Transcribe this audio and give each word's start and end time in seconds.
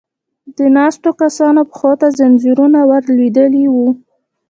د 0.57 0.59
ناستو 0.77 1.09
کسانو 1.21 1.61
پښو 1.69 1.91
ته 2.01 2.07
ځنځيرونه 2.17 2.79
ور 2.89 3.03
لوېدلې 3.15 3.65
و. 3.73 3.75